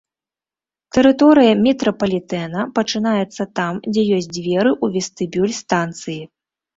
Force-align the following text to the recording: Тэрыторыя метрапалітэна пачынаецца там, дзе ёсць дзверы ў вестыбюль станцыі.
Тэрыторыя 0.95 1.51
метрапалітэна 1.65 2.63
пачынаецца 2.79 3.47
там, 3.59 3.73
дзе 3.91 4.03
ёсць 4.17 4.31
дзверы 4.39 4.71
ў 4.83 4.97
вестыбюль 4.97 5.53
станцыі. 5.61 6.17